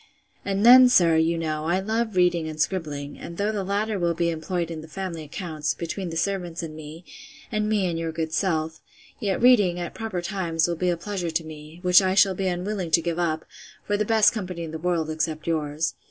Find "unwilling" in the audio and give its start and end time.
12.47-12.89